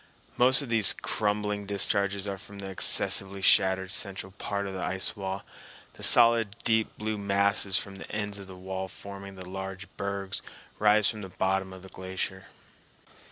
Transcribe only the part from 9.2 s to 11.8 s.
the large bergs rise from the bottom